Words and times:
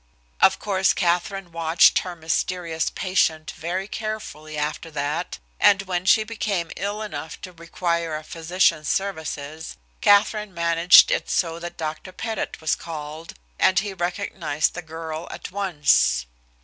Of 0.41 0.57
course, 0.57 0.93
Katherine 0.93 1.51
watched 1.51 1.99
her 1.99 2.15
mysterious 2.15 2.89
patient 2.89 3.51
very 3.51 3.87
carefully 3.87 4.57
after 4.57 4.89
that, 4.89 5.37
and 5.59 5.83
when 5.83 6.05
she 6.05 6.23
became 6.23 6.71
ill 6.75 7.03
enough 7.03 7.39
to 7.41 7.51
require 7.51 8.15
a 8.15 8.23
physician's 8.23 8.89
services, 8.89 9.77
Katharine 10.01 10.55
managed 10.55 11.11
it 11.11 11.29
so 11.29 11.59
that 11.59 11.77
Dr. 11.77 12.11
Pettit 12.11 12.59
was 12.61 12.73
called, 12.73 13.35
and 13.59 13.77
he 13.77 13.93
recognized 13.93 14.73
the 14.73 14.81
girl 14.81 15.27
at 15.29 15.51
once. 15.51 16.25